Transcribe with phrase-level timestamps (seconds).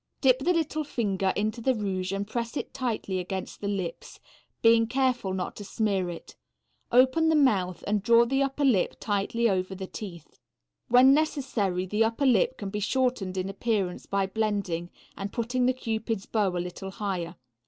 [0.19, 4.19] Dip the little finger into the rouge and press it tightly against the lips,
[4.63, 6.35] being careful not to smear it;
[6.91, 10.39] open the mouth and draw the upper lip tight over the teeth.
[10.87, 15.71] When necessary the upper lip can be shortened in appearance by blending and putting the
[15.73, 17.35] cupid's bow a little higher.